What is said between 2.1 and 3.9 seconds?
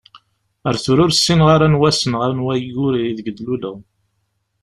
neɣ anwa ayyur ideg d-luleɣ.